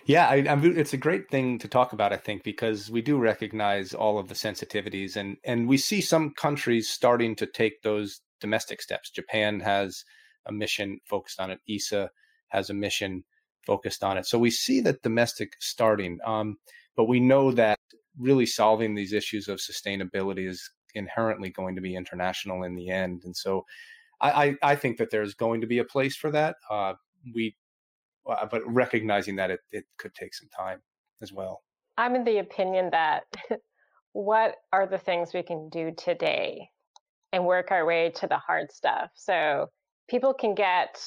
[0.04, 3.92] Yeah, I, it's a great thing to talk about, I think, because we do recognize
[3.92, 8.82] all of the sensitivities, and and we see some countries starting to take those domestic
[8.82, 9.10] steps.
[9.10, 10.04] Japan has
[10.46, 11.60] a mission focused on it.
[11.68, 12.10] ESA
[12.48, 13.24] has a mission
[13.66, 14.26] focused on it.
[14.26, 16.56] So we see that domestic starting, um,
[16.96, 17.78] but we know that
[18.18, 23.22] really solving these issues of sustainability is inherently going to be international in the end.
[23.24, 23.64] And so
[24.20, 26.56] I, I, I think that there's going to be a place for that.
[26.70, 26.94] Uh,
[27.34, 27.56] we,
[28.28, 30.80] uh, but recognizing that it, it could take some time
[31.20, 31.62] as well.
[31.98, 33.24] I'm in the opinion that
[34.12, 36.68] what are the things we can do today
[37.32, 39.10] and work our way to the hard stuff.
[39.14, 39.68] So
[40.08, 40.98] people can get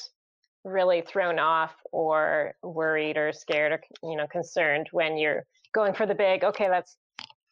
[0.64, 6.06] really thrown off or worried or scared or you know concerned when you're going for
[6.06, 6.96] the big okay let's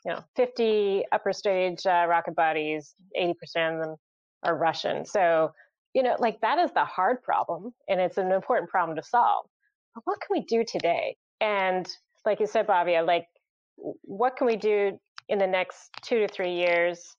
[0.05, 3.33] you know 50 upper stage uh, rocket bodies 80%
[3.75, 3.97] of them
[4.43, 5.05] are russian.
[5.05, 5.53] So
[5.95, 9.47] you know like that is the hard problem and it's an important problem to solve.
[9.95, 11.17] But what can we do today?
[11.41, 11.89] And
[12.27, 13.27] like you said Bhavya like
[14.03, 17.17] what can we do in the next two to three years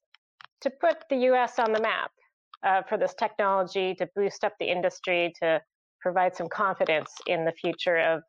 [0.60, 2.10] to put the us on the map
[2.62, 5.60] uh, for this technology to boost up the industry to
[6.00, 8.22] provide some confidence in the future of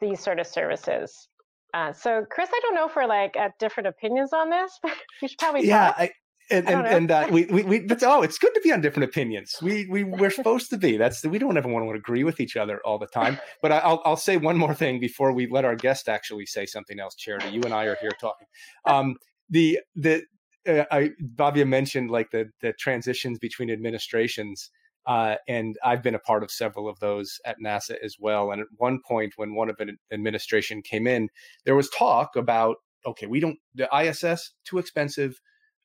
[0.00, 1.28] these sort of services.
[1.72, 4.92] Uh, so, Chris, I don't know if we're like at different opinions on this, but
[5.20, 5.92] we should probably yeah.
[5.96, 6.10] I,
[6.50, 9.08] and and, and uh, we, we we but oh, it's good to be on different
[9.08, 9.56] opinions.
[9.62, 10.98] We we we're supposed to be.
[10.98, 13.38] That's we don't ever want to agree with each other all the time.
[13.62, 16.66] But I, will I'll say one more thing before we let our guest actually say
[16.66, 17.14] something else.
[17.14, 18.46] Charity, you and I are here talking.
[18.84, 19.16] Um,
[19.48, 20.24] the the
[20.68, 24.70] uh, I Bhavya mentioned like the the transitions between administrations.
[25.06, 28.50] Uh, and I've been a part of several of those at NASA as well.
[28.50, 31.28] And at one point, when one of an administration came in,
[31.64, 35.40] there was talk about okay, we don't the ISS too expensive.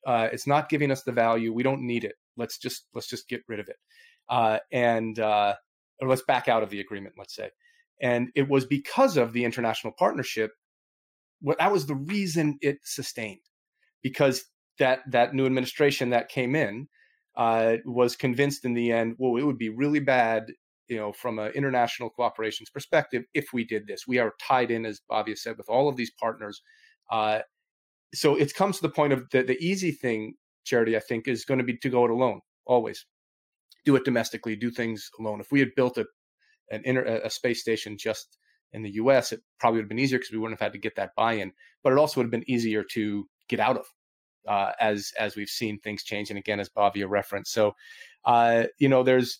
[0.06, 1.52] Uh, it's not giving us the value.
[1.52, 2.14] We don't need it.
[2.36, 3.76] Let's just let's just get rid of it,
[4.28, 5.54] uh, and uh,
[6.00, 7.16] or let's back out of the agreement.
[7.18, 7.50] Let's say,
[8.00, 10.52] and it was because of the international partnership.
[11.42, 13.40] What that was the reason it sustained,
[14.02, 14.44] because
[14.78, 16.88] that that new administration that came in
[17.36, 20.52] uh, was convinced in the end, well, it would be really bad,
[20.88, 24.06] you know, from an international cooperations perspective if we did this.
[24.06, 26.62] We are tied in, as Bhavya said, with all of these partners.
[27.10, 27.40] Uh,
[28.14, 31.44] so it comes to the point of the, the easy thing, Charity, I think, is
[31.44, 33.06] going to be to go it alone, always.
[33.84, 35.40] Do it domestically, do things alone.
[35.40, 36.06] If we had built a,
[36.70, 38.36] an inter, a space station just
[38.72, 40.78] in the US, it probably would have been easier because we wouldn't have had to
[40.78, 43.86] get that buy in, but it also would have been easier to get out of
[44.46, 47.52] uh, as as we've seen things change, and again, as Bhavya referenced.
[47.52, 47.74] So,
[48.24, 49.38] uh, you know, there's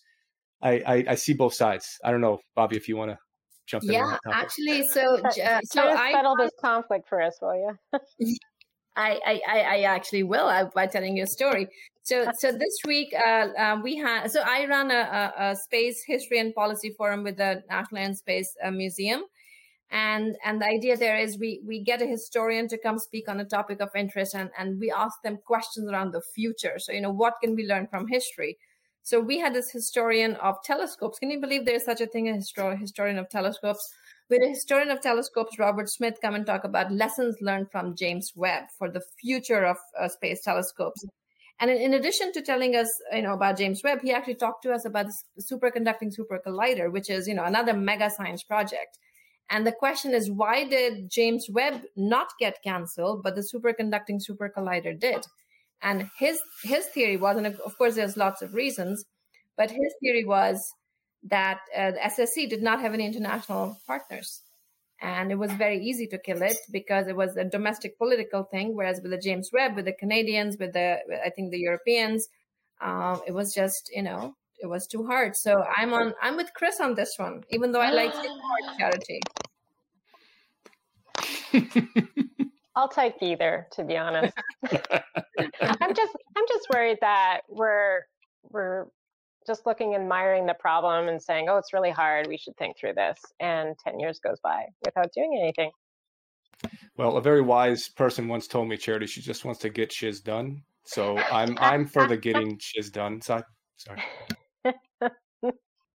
[0.61, 1.97] I, I, I see both sides.
[2.03, 3.17] I don't know, Bobby, if you want to
[3.65, 3.93] jump in.
[3.93, 8.35] Yeah, actually, so uh, so I settle this conflict for us, will you?
[8.95, 11.67] I, I, I actually will uh, by telling you a story.
[12.03, 14.29] So, so this week uh, uh, we had.
[14.31, 14.93] So I run a,
[15.37, 19.23] a, a, space history and policy forum with the National Air and Space uh, Museum,
[19.91, 23.41] and and the idea there is we we get a historian to come speak on
[23.41, 26.79] a topic of interest and and we ask them questions around the future.
[26.79, 28.57] So you know what can we learn from history?
[29.03, 31.19] So we had this historian of telescopes.
[31.19, 33.81] Can you believe there's such a thing a histor- historian of telescopes?
[34.29, 38.31] With a historian of telescopes robert smith come and talk about lessons learned from james
[38.33, 41.03] webb for the future of uh, space telescopes.
[41.59, 44.63] And in, in, addition to telling us you know about james webb he actually talked
[44.63, 48.97] to us about the superconducting super collider which is you know another mega science project
[49.51, 54.49] and the question is, why did James Webb not get canceled, but the superconducting super
[54.49, 55.27] collider did?
[55.81, 59.03] And his his theory was, and of course, there's lots of reasons,
[59.57, 60.73] but his theory was
[61.23, 64.41] that uh, the SSC did not have any international partners,
[65.01, 68.73] and it was very easy to kill it because it was a domestic political thing.
[68.73, 72.29] Whereas with the James Webb, with the Canadians, with the I think the Europeans,
[72.79, 75.35] uh, it was just you know it was too hard.
[75.35, 78.29] So I'm on I'm with Chris on this one, even though I like hard
[78.65, 78.75] ah.
[78.79, 79.19] charity.
[82.75, 84.33] I'll take either, to be honest.
[84.71, 88.01] I'm just I'm just worried that we're
[88.49, 88.85] we're
[89.45, 92.27] just looking and admiring the problem and saying, "Oh, it's really hard.
[92.27, 95.71] We should think through this." And ten years goes by without doing anything.
[96.95, 100.21] Well, a very wise person once told me, Charity, she just wants to get shiz
[100.21, 100.61] done.
[100.83, 103.43] So I'm I'm for the getting shiz done side.
[103.77, 104.01] Sorry.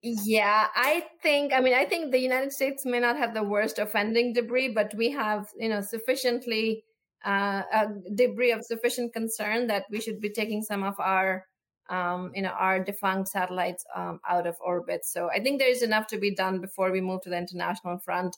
[0.08, 3.78] Yeah, I think, I mean, I think the United States may not have the worst
[3.80, 6.84] offending debris, but we have, you know, sufficiently
[7.24, 11.44] uh, a debris of sufficient concern that we should be taking some of our,
[11.90, 15.04] um, you know, our defunct satellites um, out of orbit.
[15.04, 17.98] So I think there is enough to be done before we move to the international
[17.98, 18.36] front.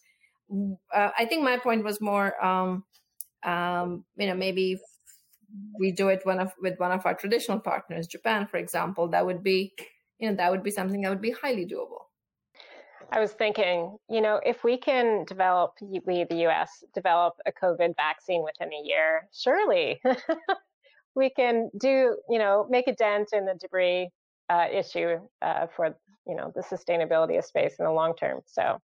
[0.94, 2.84] Uh, I think my point was more, um,
[3.42, 4.78] um, you know, maybe
[5.78, 9.08] we do it one of with one of our traditional partners, Japan, for example.
[9.08, 9.74] That would be
[10.18, 12.08] you know that would be something that would be highly doable
[13.10, 17.96] I was thinking, you know, if we can develop, we, the US, develop a COVID
[17.96, 20.00] vaccine within a year, surely
[21.14, 24.10] we can do, you know, make a dent in the debris
[24.50, 25.96] uh, issue uh, for,
[26.26, 28.40] you know, the sustainability of space in the long term.
[28.46, 28.78] So,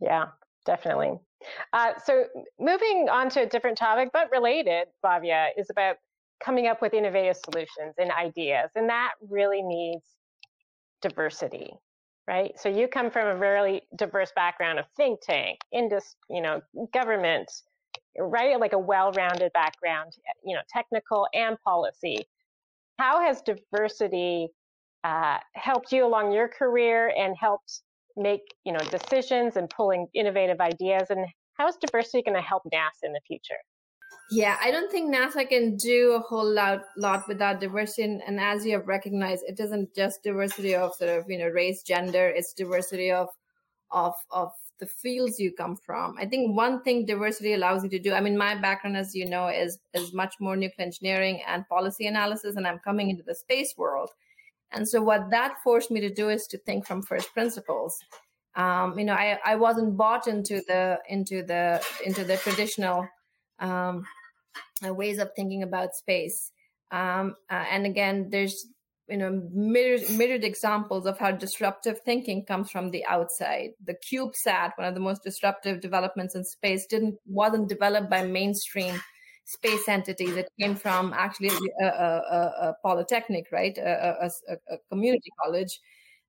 [0.00, 0.26] yeah,
[0.64, 1.18] definitely.
[1.72, 2.26] Uh, so,
[2.60, 5.96] moving on to a different topic, but related, Bhavya, is about
[6.44, 8.70] coming up with innovative solutions and ideas.
[8.76, 10.04] And that really needs
[11.02, 11.70] diversity,
[12.28, 12.58] right?
[12.58, 16.62] So you come from a really diverse background of think tank, industry, you know,
[16.92, 17.50] government,
[18.18, 18.58] right?
[18.60, 20.12] Like a well-rounded background,
[20.44, 22.26] you know, technical and policy.
[22.98, 24.48] how has diversity
[25.04, 27.82] uh, helped you along your career and helped
[28.16, 32.62] make you know decisions and pulling innovative ideas and how is diversity going to help
[32.74, 33.56] nasa in the future
[34.30, 38.40] yeah i don't think nasa can do a whole lot, lot without diversity and, and
[38.40, 42.28] as you have recognized it isn't just diversity of sort of you know race gender
[42.28, 43.28] it's diversity of
[43.90, 47.98] of of the fields you come from i think one thing diversity allows you to
[47.98, 51.68] do i mean my background as you know is is much more nuclear engineering and
[51.68, 54.10] policy analysis and i'm coming into the space world
[54.72, 57.98] and so what that forced me to do is to think from first principles.
[58.54, 63.08] Um, you know, I, I wasn't bought into the into the into the traditional
[63.58, 64.04] um,
[64.86, 66.50] uh, ways of thinking about space.
[66.90, 68.66] Um, uh, and again, there's
[69.08, 73.70] you know mirrored, examples of how disruptive thinking comes from the outside.
[73.84, 79.00] The CubeSat, one of the most disruptive developments in space, didn't wasn't developed by mainstream
[79.44, 80.36] space entities.
[80.36, 81.50] It came from actually
[81.82, 83.76] a, a, a polytechnic, right?
[83.78, 85.80] A, a community college.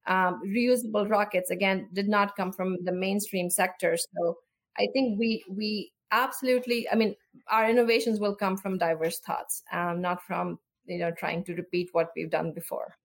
[0.08, 3.96] Um, reusable rockets again did not come from the mainstream sector.
[3.98, 4.38] So
[4.78, 6.90] I think we we absolutely.
[6.90, 7.16] I mean,
[7.50, 11.90] our innovations will come from diverse thoughts, um, not from you know trying to repeat
[11.94, 12.96] what we've done before.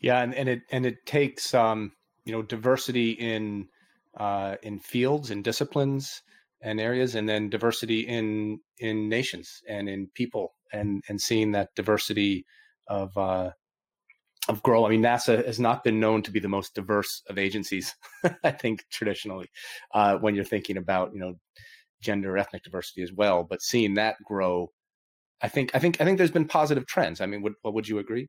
[0.00, 1.92] Yeah, and, and it and it takes um,
[2.24, 3.68] you know diversity in
[4.16, 6.22] uh, in fields and disciplines
[6.60, 11.74] and areas, and then diversity in in nations and in people, and and seeing that
[11.74, 12.46] diversity
[12.86, 13.50] of uh,
[14.48, 14.86] of grow.
[14.86, 17.94] I mean, NASA has not been known to be the most diverse of agencies.
[18.44, 19.50] I think traditionally,
[19.92, 21.34] uh, when you're thinking about you know
[22.00, 24.70] gender, ethnic diversity as well, but seeing that grow,
[25.40, 27.20] I think I think I think there's been positive trends.
[27.20, 28.28] I mean, would would you agree?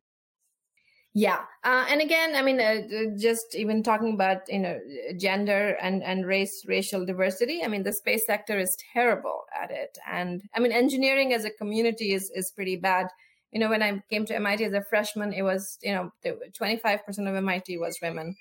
[1.16, 4.80] Yeah, uh, and again, I mean, uh, just even talking about you know
[5.18, 7.64] gender and and race, racial diversity.
[7.64, 11.50] I mean, the space sector is terrible at it, and I mean, engineering as a
[11.50, 13.08] community is is pretty bad.
[13.52, 16.12] You know, when I came to MIT as a freshman, it was you know
[16.56, 18.36] twenty five percent of MIT was women,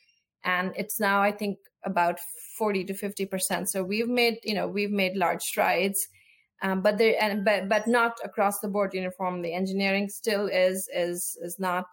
[0.45, 2.18] and it's now I think about
[2.57, 3.68] forty to fifty percent.
[3.68, 6.09] So we've made you know we've made large strides.
[6.61, 9.53] Um, but there and but but not across the board uniformly.
[9.53, 11.86] Engineering still is is is not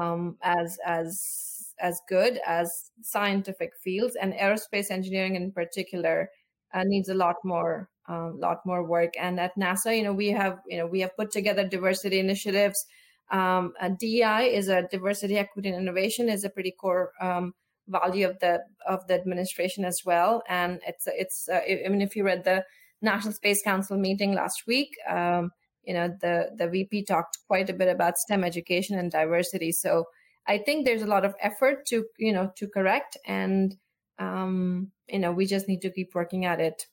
[0.00, 6.30] um, as as as good as scientific fields, and aerospace engineering in particular
[6.74, 9.12] uh, needs a lot more a um, lot more work.
[9.20, 12.86] And at NASA, you know, we have you know we have put together diversity initiatives.
[13.30, 17.52] Um, DEI is a diversity, equity, and innovation is a pretty core um,
[17.88, 20.42] value of the of the administration as well.
[20.48, 22.64] And it's it's uh, I mean, if you read the
[23.02, 25.50] National Space Council meeting last week, um,
[25.88, 29.72] you know the the vp talked quite a bit about stem education and diversity.
[29.72, 30.04] So
[30.46, 33.76] i think there's a lot of effort to you know to correct and
[34.18, 36.86] um you know we just need to keep working at it.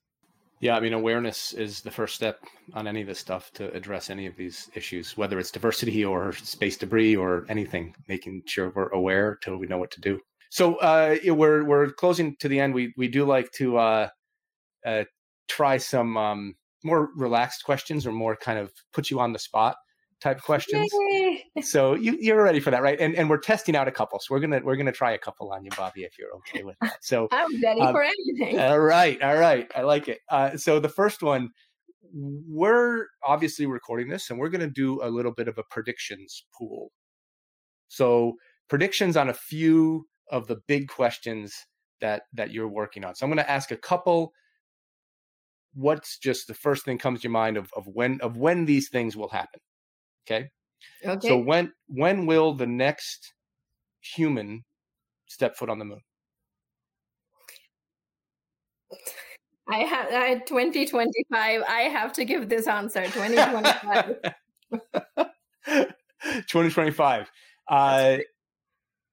[0.62, 2.39] Yeah i mean awareness is the first step
[2.74, 6.32] on any of this stuff to address any of these issues whether it's diversity or
[6.32, 10.20] space debris or anything making sure we're aware till we know what to do
[10.56, 14.08] so uh we're we're closing to the end we we do like to uh
[14.86, 15.03] uh
[15.49, 19.76] try some um more relaxed questions or more kind of put you on the spot
[20.22, 20.89] type questions.
[21.62, 22.97] so you, you're ready for that, right?
[23.01, 24.18] And and we're testing out a couple.
[24.20, 26.78] So we're gonna we're gonna try a couple on you, Bobby, if you're okay with
[26.82, 27.03] that.
[27.03, 28.58] So I'm ready um, for anything.
[28.58, 29.70] All right, all right.
[29.76, 30.20] I like it.
[30.30, 31.49] Uh, so the first one,
[32.14, 36.93] we're obviously recording this, and we're gonna do a little bit of a predictions pool.
[37.89, 38.36] So
[38.70, 41.66] predictions on a few of the big questions
[42.02, 43.16] that that you're working on.
[43.16, 44.34] So I'm going to ask a couple.
[45.74, 48.90] What's just the first thing comes to your mind of, of when of when these
[48.90, 49.60] things will happen
[50.26, 50.50] okay?
[51.06, 51.28] Okay.
[51.28, 53.34] so when when will the next
[54.02, 54.64] human
[55.28, 56.02] step foot on the moon?
[59.68, 64.16] I have I, 2025 i have to give this answer 2025
[66.48, 67.32] 2025
[67.68, 68.18] uh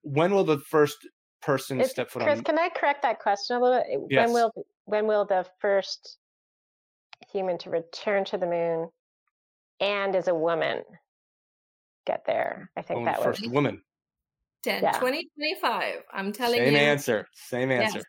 [0.02, 0.98] when will the first
[1.40, 4.00] person it's, step foot Chris, on Chris, can i correct that question a little bit
[4.10, 4.26] yes.
[4.26, 4.52] when will
[4.84, 6.18] when will the first
[7.32, 8.88] human to return to the moon
[9.80, 10.82] and as a woman
[12.06, 12.70] get there.
[12.76, 13.82] I think oh, that first was woman.
[14.64, 14.92] 10, yeah.
[14.92, 15.94] 2025.
[16.12, 16.70] I'm telling Same you.
[16.70, 17.26] Same answer.
[17.32, 17.98] Same answer.
[17.98, 18.04] Yes.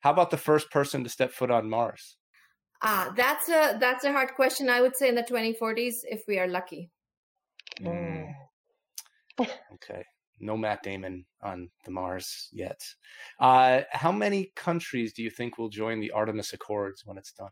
[0.00, 2.16] How about the first person to step foot on Mars?
[2.82, 4.70] Ah, that's a that's a hard question.
[4.70, 6.90] I would say in the 2040s if we are lucky.
[7.82, 8.32] Mm.
[9.40, 10.04] okay
[10.40, 12.80] no Matt Damon on the Mars yet.
[13.38, 17.50] Uh, how many countries do you think will join the Artemis Accords when it's done?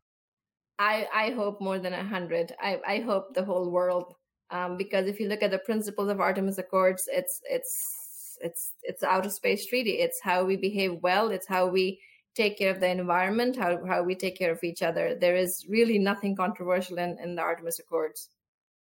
[0.78, 2.54] I, I hope more than a hundred.
[2.60, 4.14] I, I hope the whole world,
[4.50, 9.02] um, because if you look at the principles of Artemis Accords, it's it's it's it's
[9.02, 9.98] outer space treaty.
[9.98, 11.30] It's how we behave well.
[11.30, 12.00] It's how we
[12.36, 13.56] take care of the environment.
[13.56, 15.16] How how we take care of each other.
[15.20, 18.28] There is really nothing controversial in, in the Artemis Accords.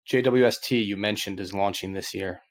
[0.07, 2.41] JWST you mentioned is launching this year.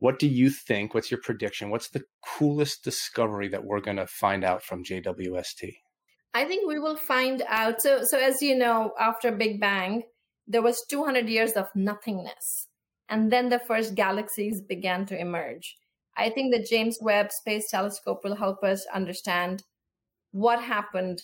[0.00, 0.94] What do you think?
[0.94, 1.68] What's your prediction?
[1.68, 5.74] What's the coolest discovery that we're going to find out from JWST?
[6.32, 7.82] I think we will find out.
[7.82, 10.04] So, so as you know, after Big Bang,
[10.46, 12.68] there was 200 years of nothingness,
[13.10, 15.76] and then the first galaxies began to emerge.
[16.16, 19.64] I think the James Webb Space Telescope will help us understand
[20.32, 21.22] what happened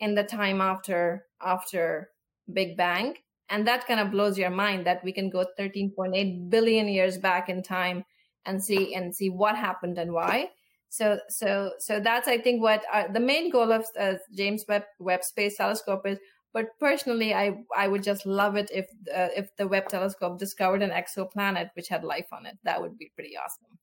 [0.00, 2.10] in the time after after
[2.52, 3.14] Big Bang,
[3.48, 7.48] and that kind of blows your mind that we can go 13.8 billion years back
[7.48, 8.04] in time
[8.48, 10.50] and see and see what happened and why.
[10.90, 14.84] So so so that's i think what uh, the main goal of uh, james webb
[14.98, 16.18] webb space telescope is
[16.54, 20.82] but personally i i would just love it if uh, if the webb telescope discovered
[20.82, 22.56] an exoplanet which had life on it.
[22.64, 23.78] That would be pretty awesome.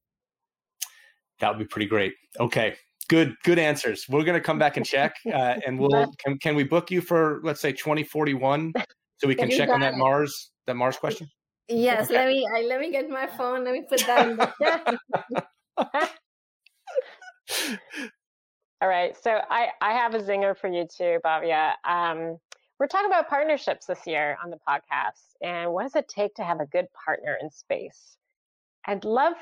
[1.40, 2.14] That would be pretty great.
[2.40, 2.76] Okay.
[3.08, 4.06] Good good answers.
[4.10, 7.02] We're going to come back and check uh, and we'll can, can we book you
[7.02, 8.74] for let's say 2041
[9.18, 9.98] so we can check on that it.
[9.98, 11.30] mars that mars question
[11.68, 13.64] Yes, let me I, let me get my phone.
[13.64, 16.10] Let me put that in the
[18.82, 21.74] All right, so I I have a zinger for you too, Bhavya.
[21.86, 22.38] Um,
[22.80, 26.44] we're talking about partnerships this year on the podcast, and what does it take to
[26.44, 28.18] have a good partner in space?
[28.86, 29.34] I'd love.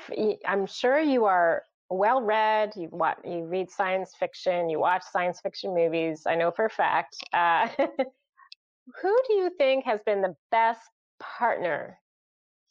[0.46, 2.72] I'm sure you are well read.
[2.76, 4.70] You what you read science fiction.
[4.70, 6.22] You watch science fiction movies.
[6.26, 7.16] I know for a fact.
[7.32, 10.88] Uh, who do you think has been the best
[11.20, 11.98] partner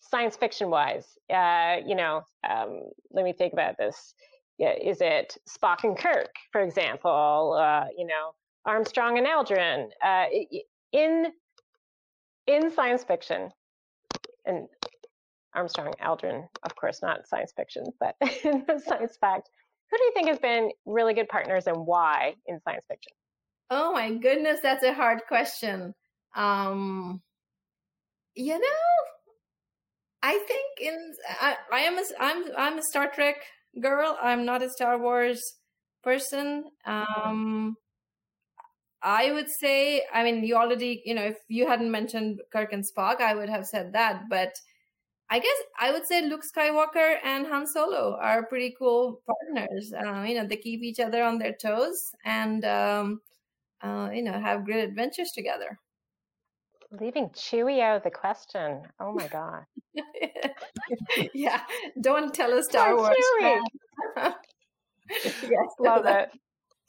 [0.09, 2.81] science fiction wise, uh, you know, um,
[3.11, 4.13] let me think about this.
[4.57, 7.57] Yeah, is it Spock and Kirk, for example?
[7.59, 8.31] Uh, you know,
[8.65, 9.89] Armstrong and Aldrin.
[10.03, 10.25] Uh,
[10.91, 11.27] in
[12.45, 13.49] in science fiction,
[14.45, 14.67] and
[15.55, 19.49] Armstrong, Aldrin, of course, not science fiction, but in science fact,
[19.89, 23.13] who do you think has been really good partners and why in science fiction?
[23.69, 25.95] Oh my goodness, that's a hard question.
[26.35, 27.21] Um,
[28.35, 28.67] you know,
[30.23, 33.35] I think in I, I am a I'm I'm a Star Trek
[33.81, 34.17] girl.
[34.21, 35.41] I'm not a Star Wars
[36.03, 36.65] person.
[36.85, 37.77] Um,
[39.01, 42.85] I would say, I mean, you already, you know, if you hadn't mentioned Kirk and
[42.85, 44.23] Spock, I would have said that.
[44.29, 44.53] But
[45.29, 49.93] I guess I would say Luke Skywalker and Han Solo are pretty cool partners.
[49.93, 53.21] Uh, you know, they keep each other on their toes and, um,
[53.81, 55.79] uh, you know, have great adventures together.
[56.99, 58.83] Leaving Chewie out of the question.
[58.99, 59.63] Oh my god.
[61.33, 61.61] yeah,
[62.01, 63.15] don't tell us Star Wars.
[65.09, 66.29] yes, love it.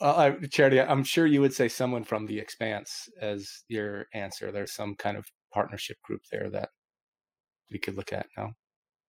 [0.00, 4.52] Well, uh, Charity, I'm sure you would say someone from The Expanse as your answer.
[4.52, 6.68] There's some kind of partnership group there that
[7.70, 8.26] we could look at.
[8.36, 8.50] No,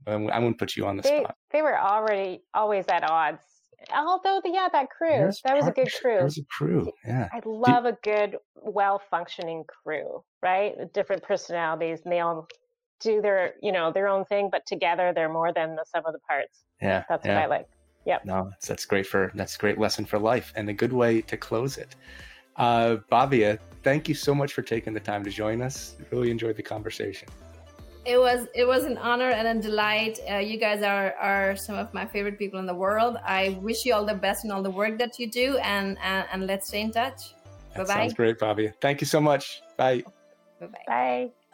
[0.08, 1.36] I wouldn't put you on the they, spot.
[1.52, 3.44] They were already always at odds
[3.94, 6.18] although yeah that crew that was a good crew.
[6.18, 7.30] there's a crew yeah.
[7.32, 10.74] I love Do, a good well functioning crew right?
[10.94, 12.48] Different personalities and they all
[13.02, 16.14] do their you know their own thing but together they're more than the sum of
[16.14, 16.64] the parts.
[16.82, 17.36] Yeah that's yeah.
[17.36, 17.68] what i like.
[18.06, 18.26] Yep.
[18.26, 21.22] No that's, that's great for that's a great lesson for life and a good way
[21.22, 21.96] to close it.
[22.56, 25.96] Uh bhavya thank you so much for taking the time to join us.
[26.12, 27.28] Really enjoyed the conversation
[28.06, 30.20] it was it was an honor and a delight.
[30.30, 33.18] Uh, you guys are are some of my favorite people in the world.
[33.26, 36.26] I wish you all the best in all the work that you do, and and,
[36.32, 37.34] and let's stay in touch.
[37.76, 37.86] Bye bye.
[37.86, 38.72] Sounds great, Bobby.
[38.80, 39.62] Thank you so much.
[39.78, 40.04] Bye.
[40.60, 40.84] Bye bye.
[40.88, 41.45] Bye.